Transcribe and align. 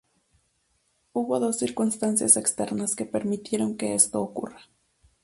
Hubo 1.13 1.39
dos 1.39 1.59
circunstancias 1.59 2.35
externas 2.35 2.95
que 2.95 3.05
permitieron 3.05 3.77
que 3.77 3.93
esto 3.93 4.19
ocurra. 4.19 4.61